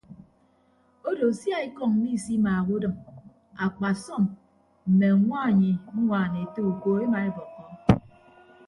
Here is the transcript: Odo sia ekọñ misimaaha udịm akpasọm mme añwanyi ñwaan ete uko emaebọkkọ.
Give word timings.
Odo 1.09 1.27
sia 1.39 1.57
ekọñ 1.67 1.91
misimaaha 2.01 2.63
udịm 2.75 2.93
akpasọm 3.65 4.23
mme 4.89 5.07
añwanyi 5.13 5.71
ñwaan 6.03 6.31
ete 6.43 6.59
uko 6.71 6.87
emaebọkkọ. 7.05 7.61